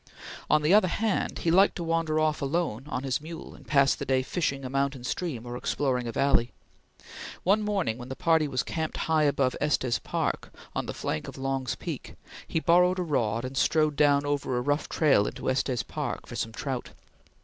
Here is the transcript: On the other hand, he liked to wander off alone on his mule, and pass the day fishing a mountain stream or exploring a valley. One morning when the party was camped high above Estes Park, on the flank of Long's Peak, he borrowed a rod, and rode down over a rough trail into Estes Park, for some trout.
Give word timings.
On 0.49 0.63
the 0.63 0.73
other 0.73 0.87
hand, 0.87 1.37
he 1.43 1.51
liked 1.51 1.75
to 1.75 1.83
wander 1.83 2.19
off 2.19 2.41
alone 2.41 2.85
on 2.87 3.03
his 3.03 3.21
mule, 3.21 3.53
and 3.53 3.67
pass 3.67 3.93
the 3.93 4.03
day 4.03 4.23
fishing 4.23 4.65
a 4.65 4.67
mountain 4.67 5.03
stream 5.03 5.45
or 5.45 5.55
exploring 5.55 6.07
a 6.07 6.11
valley. 6.11 6.53
One 7.43 7.61
morning 7.61 7.99
when 7.99 8.09
the 8.09 8.15
party 8.15 8.47
was 8.47 8.63
camped 8.63 8.97
high 9.05 9.25
above 9.25 9.55
Estes 9.61 9.99
Park, 9.99 10.51
on 10.75 10.87
the 10.87 10.95
flank 10.95 11.27
of 11.27 11.37
Long's 11.37 11.75
Peak, 11.75 12.15
he 12.47 12.59
borrowed 12.59 12.97
a 12.97 13.03
rod, 13.03 13.45
and 13.45 13.63
rode 13.75 13.95
down 13.95 14.25
over 14.25 14.57
a 14.57 14.61
rough 14.61 14.89
trail 14.89 15.27
into 15.27 15.51
Estes 15.51 15.83
Park, 15.83 16.25
for 16.25 16.35
some 16.35 16.51
trout. 16.51 16.89